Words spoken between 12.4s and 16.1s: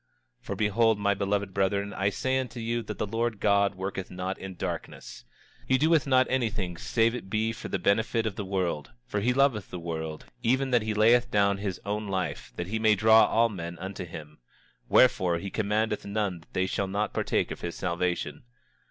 that he may draw all men unto him. Wherefore, he commandeth